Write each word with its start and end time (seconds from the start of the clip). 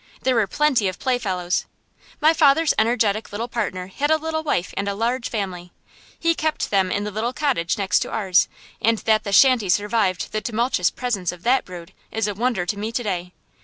There 0.23 0.33
were 0.33 0.47
plenty 0.47 0.87
of 0.87 0.97
playfellows. 0.97 1.65
My 2.19 2.33
father's 2.33 2.73
energetic 2.79 3.31
little 3.31 3.47
partner 3.47 3.85
had 3.85 4.09
a 4.09 4.17
little 4.17 4.41
wife 4.41 4.73
and 4.75 4.89
a 4.89 4.95
large 4.95 5.29
family. 5.29 5.71
He 6.19 6.33
kept 6.33 6.71
them 6.71 6.91
in 6.91 7.03
the 7.03 7.11
little 7.11 7.33
cottage 7.33 7.77
next 7.77 7.99
to 7.99 8.09
ours; 8.09 8.47
and 8.81 8.97
that 8.97 9.23
the 9.23 9.31
shanty 9.31 9.69
survived 9.69 10.31
the 10.31 10.41
tumultuous 10.41 10.89
presence 10.89 11.31
of 11.31 11.43
that 11.43 11.65
brood 11.65 11.93
is 12.09 12.27
a 12.27 12.33
wonder 12.33 12.65
to 12.65 12.79
me 12.79 12.91
to 12.91 13.03
day. 13.03 13.33